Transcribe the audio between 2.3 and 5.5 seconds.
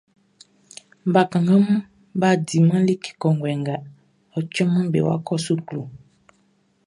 diman like kɔnguɛ nga, ɔ cɛman be wa kɔ